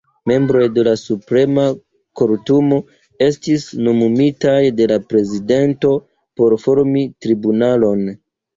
Membroj 0.29 0.61
de 0.77 0.85
la 0.85 0.93
Suprema 1.01 1.65
Kortumo 2.21 2.79
estis 3.27 3.67
nomumitaj 3.89 4.57
de 4.81 4.89
la 4.95 4.99
prezidento 5.13 5.95
por 6.43 6.59
formi 6.67 7.07
tribunalon. 7.29 8.07